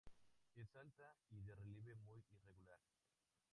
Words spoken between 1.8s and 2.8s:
muy irregular.